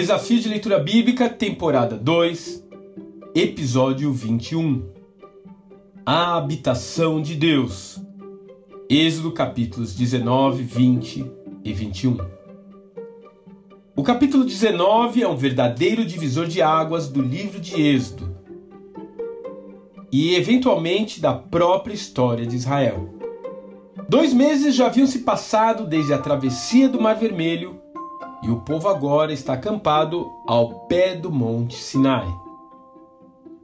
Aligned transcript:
Desafio 0.00 0.38
de 0.38 0.48
Leitura 0.48 0.78
Bíblica, 0.78 1.28
temporada 1.28 1.96
2, 1.96 2.64
episódio 3.34 4.12
21. 4.12 4.92
A 6.06 6.36
habitação 6.36 7.20
de 7.20 7.34
Deus. 7.34 8.00
Êxodo 8.88 9.32
capítulos 9.32 9.96
19, 9.96 10.62
20 10.62 11.26
e 11.64 11.72
21. 11.72 12.16
O 13.96 14.04
capítulo 14.04 14.44
19 14.44 15.20
é 15.20 15.28
um 15.28 15.36
verdadeiro 15.36 16.04
divisor 16.04 16.46
de 16.46 16.62
águas 16.62 17.08
do 17.08 17.20
livro 17.20 17.58
de 17.58 17.82
Êxodo 17.82 18.36
e, 20.12 20.36
eventualmente, 20.36 21.20
da 21.20 21.34
própria 21.34 21.92
história 21.92 22.46
de 22.46 22.54
Israel. 22.54 23.12
Dois 24.08 24.32
meses 24.32 24.76
já 24.76 24.86
haviam 24.86 25.08
se 25.08 25.18
passado 25.18 25.84
desde 25.84 26.14
a 26.14 26.18
travessia 26.18 26.88
do 26.88 27.00
Mar 27.00 27.16
Vermelho 27.16 27.80
e 28.42 28.50
o 28.50 28.60
povo 28.60 28.88
agora 28.88 29.32
está 29.32 29.54
acampado 29.54 30.30
ao 30.46 30.86
pé 30.86 31.14
do 31.14 31.30
Monte 31.30 31.76
Sinai. 31.76 32.26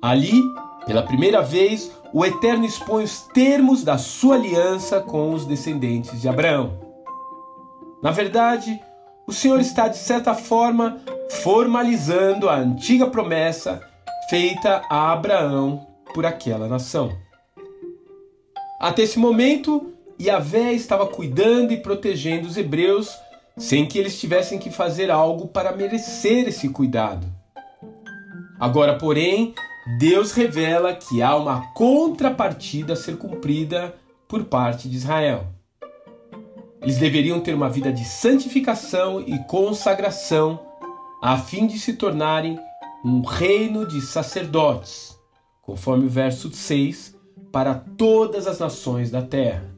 Ali, 0.03 0.43
pela 0.87 1.03
primeira 1.03 1.41
vez, 1.41 1.93
o 2.13 2.25
Eterno 2.25 2.65
expõe 2.65 3.05
os 3.05 3.23
termos 3.23 3.83
da 3.83 3.99
sua 3.99 4.35
aliança 4.35 5.01
com 5.01 5.33
os 5.33 5.47
descendentes 5.47 6.21
de 6.21 6.29
Abraão. 6.29 6.79
Na 8.03 8.11
verdade, 8.11 8.79
o 9.27 9.33
Senhor 9.33 9.61
está, 9.61 9.89
de 9.89 9.97
certa 9.97 10.35
forma, 10.35 11.01
formalizando 11.43 12.49
a 12.49 12.57
antiga 12.57 13.07
promessa 13.07 13.81
feita 14.29 14.83
a 14.91 15.13
Abraão 15.13 15.87
por 16.13 16.27
aquela 16.27 16.69
nação. 16.69 17.11
Até 18.81 19.03
esse 19.03 19.19
momento, 19.19 19.93
Yahvé 20.21 20.73
estava 20.73 21.07
cuidando 21.07 21.73
e 21.73 21.79
protegendo 21.79 22.47
os 22.47 22.57
hebreus 22.57 23.09
sem 23.57 23.87
que 23.87 23.99
eles 23.99 24.19
tivessem 24.21 24.59
que 24.59 24.71
fazer 24.71 25.11
algo 25.11 25.49
para 25.49 25.75
merecer 25.75 26.49
esse 26.49 26.69
cuidado. 26.69 27.27
Agora, 28.59 28.99
porém, 28.99 29.55
Deus 29.99 30.33
revela 30.33 30.95
que 30.95 31.23
há 31.23 31.37
uma 31.37 31.73
contrapartida 31.73 32.95
a 32.95 32.97
ser 32.97 33.17
cumprida 33.17 33.95
por 34.27 34.45
parte 34.45 34.89
de 34.89 34.97
Israel. 34.97 35.47
Eles 36.81 36.99
deveriam 36.99 37.41
ter 37.41 37.55
uma 37.55 37.69
vida 37.69 37.93
de 37.93 38.05
santificação 38.05 39.21
e 39.21 39.39
consagração, 39.45 40.61
a 41.23 41.39
fim 41.39 41.67
de 41.67 41.79
se 41.79 41.95
tornarem 41.95 42.59
um 43.05 43.23
reino 43.23 43.87
de 43.87 44.01
sacerdotes, 44.01 45.19
conforme 45.63 46.07
o 46.07 46.11
verso 46.11 46.53
6, 46.53 47.15
para 47.53 47.75
todas 47.75 48.47
as 48.47 48.59
nações 48.59 49.11
da 49.11 49.23
terra. 49.23 49.75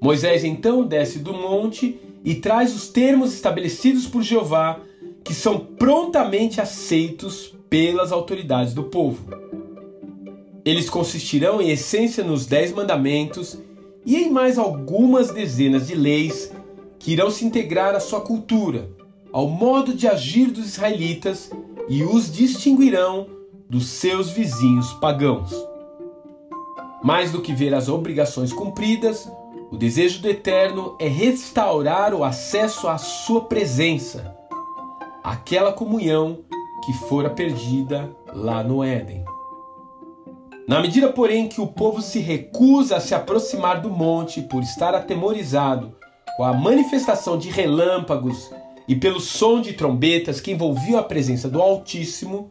Moisés 0.00 0.44
então 0.44 0.84
desce 0.84 1.18
do 1.18 1.32
monte 1.32 2.00
e 2.24 2.34
traz 2.34 2.74
os 2.74 2.88
termos 2.88 3.32
estabelecidos 3.32 4.06
por 4.06 4.22
Jeová, 4.22 4.80
que 5.24 5.34
são 5.34 5.58
prontamente 5.58 6.60
aceitos 6.60 7.54
pelas 7.68 8.12
autoridades 8.12 8.74
do 8.74 8.84
povo. 8.84 9.24
Eles 10.64 10.90
consistirão 10.90 11.60
em 11.60 11.70
essência 11.70 12.22
nos 12.22 12.46
Dez 12.46 12.72
Mandamentos 12.72 13.58
e 14.04 14.16
em 14.16 14.30
mais 14.30 14.58
algumas 14.58 15.30
dezenas 15.30 15.86
de 15.86 15.94
leis 15.94 16.52
que 16.98 17.12
irão 17.12 17.30
se 17.30 17.44
integrar 17.44 17.94
à 17.94 18.00
sua 18.00 18.20
cultura, 18.20 18.90
ao 19.32 19.48
modo 19.48 19.94
de 19.94 20.06
agir 20.06 20.50
dos 20.50 20.66
israelitas 20.66 21.50
e 21.88 22.02
os 22.02 22.30
distinguirão 22.30 23.26
dos 23.68 23.86
seus 23.88 24.30
vizinhos 24.30 24.92
pagãos. 24.94 25.50
Mais 27.02 27.32
do 27.32 27.40
que 27.40 27.54
ver 27.54 27.72
as 27.72 27.88
obrigações 27.88 28.52
cumpridas, 28.52 29.30
o 29.70 29.76
desejo 29.76 30.20
do 30.20 30.28
Eterno 30.28 30.96
é 30.98 31.06
restaurar 31.06 32.12
o 32.12 32.24
acesso 32.24 32.88
à 32.88 32.98
Sua 32.98 33.44
presença, 33.44 34.36
aquela 35.22 35.72
comunhão 35.72 36.40
que 36.84 36.92
fora 36.92 37.30
perdida 37.30 38.10
lá 38.34 38.64
no 38.64 38.82
Éden. 38.82 39.24
Na 40.66 40.80
medida, 40.80 41.12
porém, 41.12 41.48
que 41.48 41.60
o 41.60 41.68
povo 41.68 42.02
se 42.02 42.18
recusa 42.18 42.96
a 42.96 43.00
se 43.00 43.14
aproximar 43.14 43.80
do 43.80 43.90
monte 43.90 44.42
por 44.42 44.62
estar 44.62 44.94
atemorizado 44.94 45.96
com 46.36 46.42
a 46.44 46.52
manifestação 46.52 47.38
de 47.38 47.48
relâmpagos 47.48 48.50
e 48.88 48.96
pelo 48.96 49.20
som 49.20 49.60
de 49.60 49.74
trombetas 49.74 50.40
que 50.40 50.50
envolviam 50.50 50.98
a 50.98 51.02
presença 51.02 51.48
do 51.48 51.62
Altíssimo, 51.62 52.50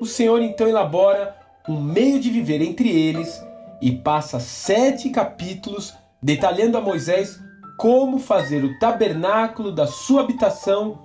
o 0.00 0.06
Senhor 0.06 0.40
então 0.40 0.66
elabora 0.66 1.36
um 1.68 1.80
meio 1.80 2.18
de 2.18 2.30
viver 2.30 2.62
entre 2.62 2.88
eles 2.88 3.42
e 3.82 3.92
passa 3.92 4.40
sete 4.40 5.10
capítulos 5.10 5.94
detalhando 6.22 6.78
a 6.78 6.80
Moisés 6.80 7.40
como 7.76 8.18
fazer 8.18 8.62
o 8.64 8.78
tabernáculo 8.78 9.72
da 9.72 9.86
sua 9.86 10.20
habitação 10.20 11.00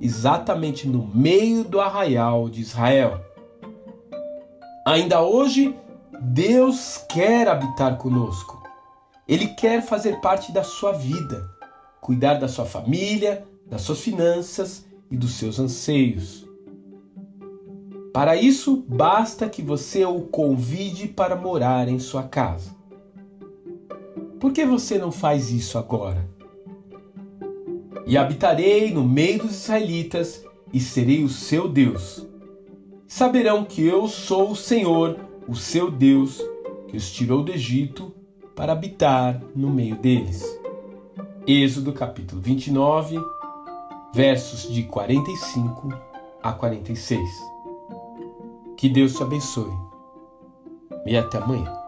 exatamente 0.00 0.86
no 0.86 1.06
meio 1.06 1.64
do 1.64 1.80
arraial 1.80 2.48
de 2.48 2.60
Israel. 2.60 3.20
Ainda 4.86 5.20
hoje, 5.20 5.76
Deus 6.20 7.04
quer 7.08 7.48
habitar 7.48 7.98
conosco. 7.98 8.62
Ele 9.26 9.48
quer 9.48 9.82
fazer 9.82 10.20
parte 10.20 10.52
da 10.52 10.62
sua 10.62 10.92
vida, 10.92 11.48
cuidar 12.00 12.34
da 12.34 12.48
sua 12.48 12.64
família, 12.64 13.44
das 13.66 13.82
suas 13.82 14.00
finanças 14.00 14.86
e 15.10 15.16
dos 15.16 15.34
seus 15.34 15.58
anseios. 15.58 16.46
Para 18.12 18.34
isso, 18.34 18.84
basta 18.88 19.48
que 19.48 19.62
você 19.62 20.04
o 20.04 20.22
convide 20.22 21.06
para 21.06 21.36
morar 21.36 21.88
em 21.88 21.98
sua 21.98 22.24
casa. 22.24 22.79
Por 24.40 24.52
que 24.52 24.64
você 24.64 24.96
não 24.96 25.12
faz 25.12 25.50
isso 25.50 25.76
agora? 25.76 26.26
E 28.06 28.16
habitarei 28.16 28.90
no 28.90 29.04
meio 29.04 29.40
dos 29.40 29.52
israelitas 29.52 30.42
e 30.72 30.80
serei 30.80 31.22
o 31.22 31.28
seu 31.28 31.68
Deus. 31.68 32.26
Saberão 33.06 33.66
que 33.66 33.86
eu 33.86 34.08
sou 34.08 34.52
o 34.52 34.56
Senhor, 34.56 35.18
o 35.46 35.54
seu 35.54 35.90
Deus, 35.90 36.40
que 36.88 36.96
os 36.96 37.12
tirou 37.12 37.42
do 37.42 37.52
Egito 37.52 38.14
para 38.56 38.72
habitar 38.72 39.42
no 39.54 39.68
meio 39.68 39.96
deles. 39.96 40.42
Êxodo 41.46 41.92
capítulo 41.92 42.40
29, 42.40 43.18
versos 44.14 44.72
de 44.72 44.84
45 44.84 45.88
a 46.42 46.52
46. 46.52 47.20
Que 48.74 48.88
Deus 48.88 49.12
te 49.12 49.22
abençoe 49.22 49.72
e 51.04 51.14
até 51.14 51.36
amanhã. 51.36 51.79